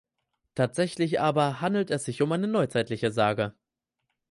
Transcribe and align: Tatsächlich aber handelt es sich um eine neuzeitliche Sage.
Tatsächlich 0.55 1.19
aber 1.21 1.61
handelt 1.61 1.91
es 1.91 2.05
sich 2.05 2.23
um 2.23 2.31
eine 2.31 2.47
neuzeitliche 2.47 3.11
Sage. 3.11 3.53